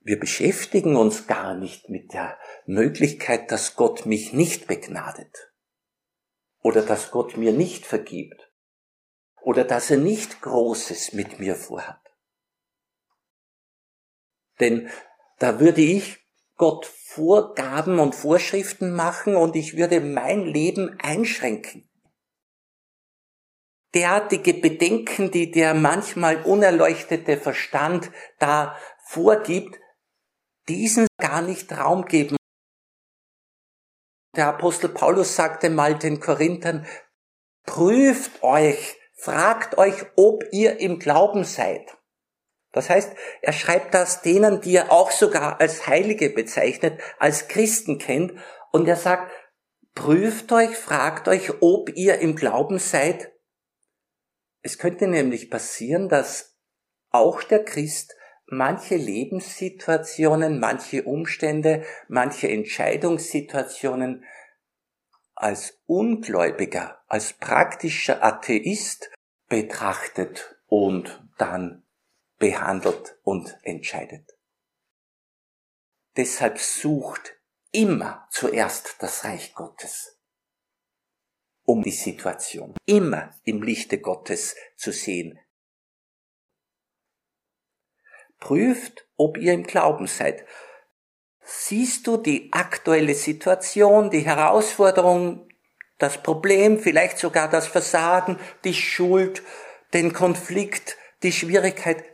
Wir 0.00 0.20
beschäftigen 0.20 0.96
uns 0.96 1.26
gar 1.26 1.54
nicht 1.54 1.88
mit 1.88 2.12
der 2.12 2.38
Möglichkeit, 2.66 3.50
dass 3.50 3.74
Gott 3.74 4.04
mich 4.04 4.34
nicht 4.34 4.66
begnadet 4.66 5.52
oder 6.60 6.82
dass 6.82 7.10
Gott 7.10 7.38
mir 7.38 7.52
nicht 7.52 7.86
vergibt 7.86 8.52
oder 9.40 9.64
dass 9.64 9.90
er 9.90 9.96
nicht 9.96 10.42
Großes 10.42 11.14
mit 11.14 11.38
mir 11.38 11.54
vorhat. 11.54 12.00
Denn 14.60 14.90
da 15.38 15.58
würde 15.58 15.80
ich 15.80 16.23
Gott 16.56 16.86
Vorgaben 16.86 17.98
und 17.98 18.14
Vorschriften 18.14 18.94
machen 18.94 19.36
und 19.36 19.56
ich 19.56 19.76
würde 19.76 20.00
mein 20.00 20.44
Leben 20.44 20.98
einschränken. 21.00 21.88
Derartige 23.94 24.54
Bedenken, 24.54 25.30
die 25.30 25.50
der 25.50 25.74
manchmal 25.74 26.42
unerleuchtete 26.42 27.36
Verstand 27.36 28.10
da 28.38 28.76
vorgibt, 29.04 29.78
diesen 30.68 31.06
gar 31.18 31.42
nicht 31.42 31.70
Raum 31.72 32.06
geben. 32.06 32.36
Der 34.36 34.48
Apostel 34.48 34.88
Paulus 34.88 35.36
sagte 35.36 35.70
mal 35.70 35.96
den 35.96 36.18
Korinthern, 36.18 36.86
prüft 37.64 38.42
euch, 38.42 38.96
fragt 39.14 39.78
euch, 39.78 40.06
ob 40.16 40.42
ihr 40.50 40.80
im 40.80 40.98
Glauben 40.98 41.44
seid. 41.44 41.93
Das 42.74 42.90
heißt, 42.90 43.12
er 43.40 43.52
schreibt 43.52 43.94
das 43.94 44.20
denen, 44.20 44.60
die 44.60 44.76
er 44.76 44.90
auch 44.90 45.12
sogar 45.12 45.60
als 45.60 45.86
Heilige 45.86 46.28
bezeichnet, 46.28 47.00
als 47.18 47.48
Christen 47.48 47.98
kennt. 47.98 48.34
Und 48.72 48.88
er 48.88 48.96
sagt, 48.96 49.30
prüft 49.94 50.50
euch, 50.52 50.76
fragt 50.76 51.28
euch, 51.28 51.62
ob 51.62 51.90
ihr 51.94 52.18
im 52.18 52.34
Glauben 52.34 52.78
seid. 52.78 53.32
Es 54.62 54.78
könnte 54.78 55.06
nämlich 55.06 55.50
passieren, 55.50 56.08
dass 56.08 56.56
auch 57.10 57.44
der 57.44 57.64
Christ 57.64 58.16
manche 58.46 58.96
Lebenssituationen, 58.96 60.58
manche 60.58 61.04
Umstände, 61.04 61.84
manche 62.08 62.48
Entscheidungssituationen 62.48 64.24
als 65.36 65.80
Ungläubiger, 65.86 67.02
als 67.06 67.34
praktischer 67.34 68.24
Atheist 68.24 69.10
betrachtet 69.48 70.56
und 70.66 71.24
dann 71.38 71.83
behandelt 72.44 73.16
und 73.22 73.58
entscheidet. 73.62 74.36
Deshalb 76.14 76.58
sucht 76.58 77.32
immer 77.72 78.28
zuerst 78.30 78.96
das 78.98 79.24
Reich 79.24 79.54
Gottes, 79.54 80.20
um 81.64 81.82
die 81.82 81.90
Situation 81.90 82.74
immer 82.84 83.34
im 83.44 83.62
Lichte 83.62 83.98
Gottes 83.98 84.56
zu 84.76 84.92
sehen. 84.92 85.40
Prüft, 88.40 89.08
ob 89.16 89.38
ihr 89.38 89.54
im 89.54 89.62
Glauben 89.62 90.06
seid. 90.06 90.44
Siehst 91.40 92.06
du 92.06 92.18
die 92.18 92.52
aktuelle 92.52 93.14
Situation, 93.14 94.10
die 94.10 94.26
Herausforderung, 94.26 95.48
das 95.96 96.22
Problem, 96.22 96.78
vielleicht 96.78 97.16
sogar 97.16 97.48
das 97.48 97.66
Versagen, 97.66 98.38
die 98.64 98.74
Schuld, 98.74 99.42
den 99.94 100.12
Konflikt, 100.12 100.98
die 101.22 101.32
Schwierigkeit, 101.32 102.13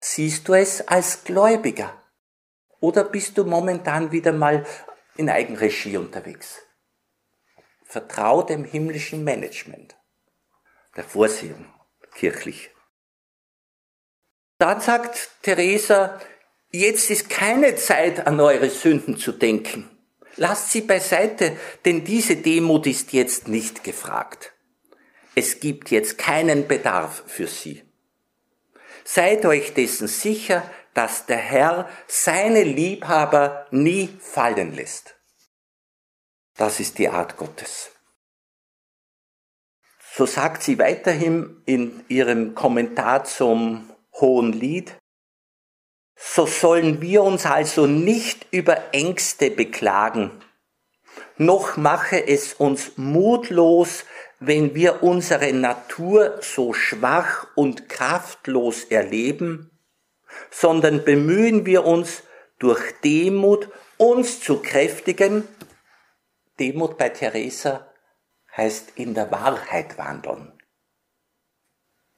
Siehst 0.00 0.48
du 0.48 0.54
es 0.54 0.88
als 0.88 1.24
Gläubiger? 1.24 2.02
Oder 2.80 3.04
bist 3.04 3.36
du 3.36 3.44
momentan 3.44 4.12
wieder 4.12 4.32
mal 4.32 4.66
in 5.16 5.28
Eigenregie 5.28 5.98
unterwegs? 5.98 6.62
Vertrau 7.84 8.42
dem 8.42 8.64
himmlischen 8.64 9.24
Management, 9.24 9.96
der 10.96 11.04
Vorsehung, 11.04 11.66
kirchlich. 12.14 12.70
Dann 14.58 14.80
sagt 14.80 15.30
Theresa, 15.42 16.18
jetzt 16.70 17.10
ist 17.10 17.28
keine 17.28 17.76
Zeit, 17.76 18.26
an 18.26 18.40
eure 18.40 18.70
Sünden 18.70 19.18
zu 19.18 19.32
denken. 19.32 19.90
Lasst 20.36 20.70
sie 20.70 20.82
beiseite, 20.82 21.56
denn 21.84 22.04
diese 22.04 22.36
Demut 22.36 22.86
ist 22.86 23.12
jetzt 23.12 23.48
nicht 23.48 23.84
gefragt. 23.84 24.54
Es 25.34 25.60
gibt 25.60 25.90
jetzt 25.90 26.16
keinen 26.16 26.68
Bedarf 26.68 27.24
für 27.26 27.46
sie. 27.46 27.89
Seid 29.04 29.44
euch 29.44 29.74
dessen 29.74 30.08
sicher, 30.08 30.68
dass 30.94 31.26
der 31.26 31.38
Herr 31.38 31.88
seine 32.06 32.64
Liebhaber 32.64 33.66
nie 33.70 34.08
fallen 34.20 34.74
lässt. 34.74 35.16
Das 36.56 36.80
ist 36.80 36.98
die 36.98 37.08
Art 37.08 37.36
Gottes. 37.36 37.90
So 40.12 40.26
sagt 40.26 40.62
sie 40.62 40.78
weiterhin 40.78 41.62
in 41.66 42.04
ihrem 42.08 42.54
Kommentar 42.54 43.24
zum 43.24 43.90
Hohen 44.20 44.52
Lied, 44.52 44.94
so 46.16 46.44
sollen 46.44 47.00
wir 47.00 47.22
uns 47.22 47.46
also 47.46 47.86
nicht 47.86 48.46
über 48.50 48.92
Ängste 48.92 49.50
beklagen, 49.50 50.42
noch 51.38 51.78
mache 51.78 52.26
es 52.26 52.52
uns 52.52 52.98
mutlos, 52.98 54.04
wenn 54.40 54.74
wir 54.74 55.02
unsere 55.02 55.52
Natur 55.52 56.38
so 56.40 56.72
schwach 56.72 57.46
und 57.54 57.88
kraftlos 57.90 58.84
erleben, 58.84 59.70
sondern 60.50 61.04
bemühen 61.04 61.66
wir 61.66 61.84
uns 61.84 62.22
durch 62.58 62.80
Demut 63.04 63.68
uns 63.98 64.40
zu 64.40 64.60
kräftigen. 64.62 65.46
Demut 66.58 66.96
bei 66.96 67.10
Theresa 67.10 67.86
heißt 68.56 68.92
in 68.96 69.14
der 69.14 69.30
Wahrheit 69.30 69.98
wandeln. 69.98 70.52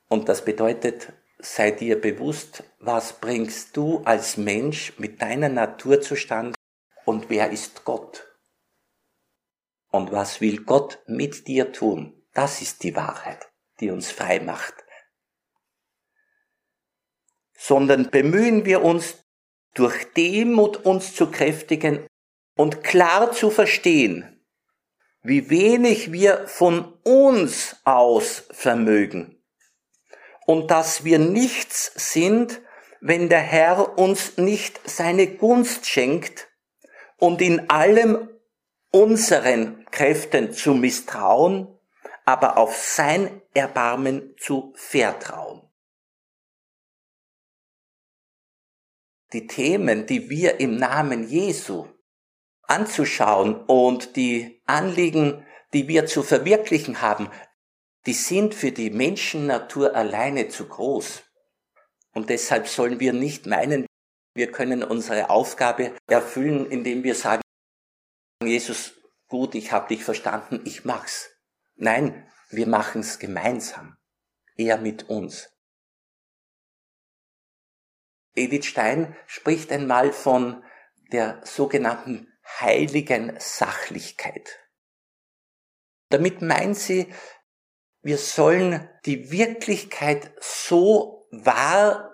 Und 0.08 0.28
das 0.28 0.44
bedeutet, 0.44 1.12
sei 1.38 1.72
dir 1.72 2.00
bewusst, 2.00 2.62
was 2.78 3.14
bringst 3.14 3.76
du 3.76 4.02
als 4.04 4.36
Mensch 4.36 4.98
mit 4.98 5.20
deiner 5.20 5.48
Natur 5.48 6.00
zustande 6.00 6.54
und 7.04 7.30
wer 7.30 7.50
ist 7.50 7.84
Gott? 7.84 8.31
Und 9.92 10.10
was 10.10 10.40
will 10.40 10.64
Gott 10.64 10.98
mit 11.06 11.46
dir 11.46 11.70
tun? 11.70 12.20
Das 12.34 12.60
ist 12.60 12.82
die 12.82 12.96
Wahrheit, 12.96 13.48
die 13.78 13.90
uns 13.90 14.10
frei 14.10 14.40
macht. 14.40 14.74
sondern 17.62 18.10
bemühen 18.10 18.64
wir 18.64 18.82
uns, 18.82 19.18
durch 19.74 20.12
Demut 20.12 20.84
uns 20.84 21.14
zu 21.14 21.30
kräftigen 21.30 22.06
und 22.56 22.82
klar 22.82 23.32
zu 23.32 23.50
verstehen, 23.50 24.44
wie 25.22 25.48
wenig 25.48 26.12
wir 26.12 26.46
von 26.48 26.92
uns 27.04 27.76
aus 27.84 28.44
vermögen 28.50 29.40
und 30.44 30.70
dass 30.70 31.04
wir 31.04 31.18
nichts 31.18 31.92
sind, 31.94 32.60
wenn 33.00 33.28
der 33.28 33.40
Herr 33.40 33.96
uns 33.96 34.36
nicht 34.36 34.80
seine 34.84 35.28
Gunst 35.28 35.86
schenkt 35.86 36.48
und 37.16 37.40
in 37.40 37.70
allem 37.70 38.28
unseren 38.92 39.84
Kräften 39.90 40.52
zu 40.52 40.74
misstrauen, 40.74 41.66
aber 42.24 42.56
auf 42.56 42.76
sein 42.76 43.42
Erbarmen 43.52 44.36
zu 44.38 44.72
vertrauen. 44.76 45.62
Die 49.32 49.46
Themen, 49.46 50.06
die 50.06 50.28
wir 50.28 50.60
im 50.60 50.76
Namen 50.76 51.26
Jesu 51.26 51.88
anzuschauen 52.64 53.64
und 53.64 54.14
die 54.16 54.62
Anliegen, 54.66 55.44
die 55.72 55.88
wir 55.88 56.06
zu 56.06 56.22
verwirklichen 56.22 57.00
haben, 57.00 57.30
die 58.06 58.12
sind 58.12 58.54
für 58.54 58.72
die 58.72 58.90
Menschennatur 58.90 59.94
alleine 59.94 60.48
zu 60.48 60.68
groß. 60.68 61.22
Und 62.12 62.28
deshalb 62.28 62.68
sollen 62.68 63.00
wir 63.00 63.12
nicht 63.12 63.46
meinen, 63.46 63.86
wir 64.34 64.50
können 64.50 64.82
unsere 64.82 65.30
Aufgabe 65.30 65.92
erfüllen, 66.08 66.66
indem 66.66 67.04
wir 67.04 67.14
sagen, 67.14 67.41
Jesus, 68.46 68.94
gut, 69.28 69.54
ich 69.54 69.72
habe 69.72 69.88
dich 69.88 70.04
verstanden, 70.04 70.62
ich 70.64 70.84
mach's. 70.84 71.30
Nein, 71.76 72.26
wir 72.50 72.66
machen's 72.66 73.18
gemeinsam. 73.18 73.96
Er 74.56 74.78
mit 74.78 75.08
uns. 75.08 75.50
Edith 78.34 78.66
Stein 78.66 79.16
spricht 79.26 79.72
einmal 79.72 80.12
von 80.12 80.64
der 81.12 81.40
sogenannten 81.44 82.32
heiligen 82.60 83.34
Sachlichkeit. 83.38 84.58
Damit 86.08 86.42
meint 86.42 86.76
sie, 86.76 87.12
wir 88.02 88.18
sollen 88.18 88.88
die 89.06 89.30
Wirklichkeit 89.30 90.32
so 90.40 91.28
wahr 91.30 92.10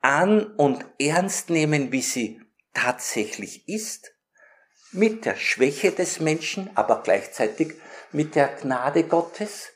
an 0.00 0.54
und 0.56 0.84
ernst 0.98 1.50
nehmen, 1.50 1.92
wie 1.92 2.02
sie 2.02 2.40
tatsächlich 2.72 3.68
ist, 3.68 4.14
mit 4.92 5.24
der 5.24 5.36
Schwäche 5.36 5.92
des 5.92 6.20
Menschen, 6.20 6.70
aber 6.76 7.02
gleichzeitig 7.02 7.74
mit 8.12 8.34
der 8.34 8.48
Gnade 8.48 9.04
Gottes, 9.04 9.68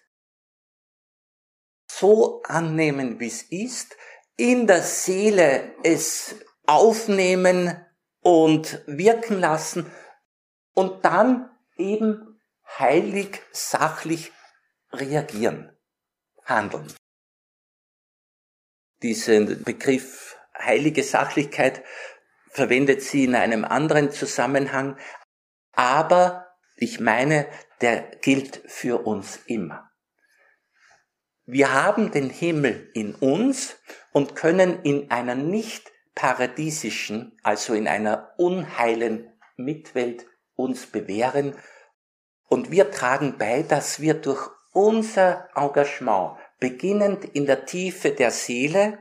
so 1.90 2.42
annehmen, 2.44 3.20
wie 3.20 3.26
es 3.26 3.42
ist, 3.42 3.96
in 4.36 4.66
der 4.66 4.82
Seele 4.82 5.74
es 5.82 6.36
aufnehmen 6.66 7.84
und 8.20 8.82
wirken 8.86 9.38
lassen 9.38 9.90
und 10.74 11.04
dann 11.04 11.50
eben 11.76 12.40
heilig, 12.78 13.42
sachlich 13.52 14.32
reagieren, 14.92 15.76
handeln. 16.44 16.92
Diesen 19.02 19.62
Begriff 19.64 20.36
heilige 20.56 21.02
Sachlichkeit 21.02 21.82
verwendet 22.52 23.02
sie 23.02 23.24
in 23.24 23.34
einem 23.34 23.64
anderen 23.64 24.10
Zusammenhang, 24.10 24.96
aber 25.72 26.46
ich 26.76 27.00
meine, 27.00 27.46
der 27.80 28.02
gilt 28.20 28.62
für 28.66 29.06
uns 29.06 29.40
immer. 29.46 29.90
Wir 31.44 31.72
haben 31.72 32.12
den 32.12 32.30
Himmel 32.30 32.90
in 32.94 33.14
uns 33.14 33.76
und 34.12 34.36
können 34.36 34.82
in 34.82 35.10
einer 35.10 35.34
nicht 35.34 35.90
paradiesischen, 36.14 37.36
also 37.42 37.74
in 37.74 37.88
einer 37.88 38.32
unheilen 38.36 39.32
Mitwelt 39.56 40.26
uns 40.54 40.86
bewähren 40.86 41.56
und 42.52 42.70
wir 42.70 42.90
tragen 42.90 43.38
bei, 43.38 43.62
dass 43.62 44.00
wir 44.00 44.12
durch 44.12 44.50
unser 44.72 45.48
Engagement 45.54 46.36
beginnend 46.60 47.24
in 47.24 47.46
der 47.46 47.64
Tiefe 47.64 48.10
der 48.10 48.30
Seele, 48.30 48.98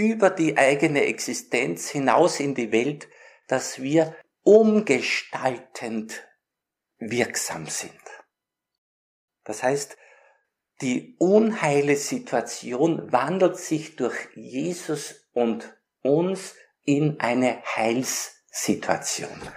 über 0.00 0.30
die 0.30 0.56
eigene 0.56 1.04
Existenz 1.04 1.90
hinaus 1.90 2.40
in 2.40 2.54
die 2.54 2.72
Welt, 2.72 3.06
dass 3.48 3.82
wir 3.82 4.16
umgestaltend 4.42 6.26
wirksam 6.98 7.66
sind. 7.66 7.92
Das 9.44 9.62
heißt, 9.62 9.98
die 10.80 11.16
unheile 11.18 11.96
Situation 11.96 13.12
wandelt 13.12 13.58
sich 13.58 13.96
durch 13.96 14.16
Jesus 14.34 15.28
und 15.32 15.76
uns 16.00 16.54
in 16.84 17.20
eine 17.20 17.62
Heilssituation. 17.62 19.52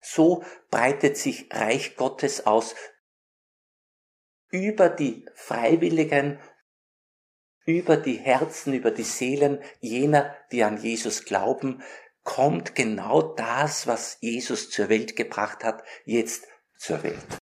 So 0.00 0.44
breitet 0.70 1.16
sich 1.16 1.46
Reich 1.52 1.94
Gottes 1.94 2.46
aus 2.46 2.74
über 4.48 4.88
die 4.88 5.24
Freiwilligen, 5.36 6.40
über 7.64 7.96
die 7.96 8.16
Herzen, 8.16 8.74
über 8.74 8.90
die 8.90 9.04
Seelen 9.04 9.60
jener, 9.80 10.34
die 10.52 10.64
an 10.64 10.80
Jesus 10.80 11.24
glauben, 11.24 11.82
kommt 12.22 12.74
genau 12.74 13.22
das, 13.22 13.86
was 13.86 14.18
Jesus 14.20 14.70
zur 14.70 14.88
Welt 14.88 15.16
gebracht 15.16 15.64
hat, 15.64 15.82
jetzt 16.04 16.46
zur 16.76 17.02
Welt. 17.02 17.39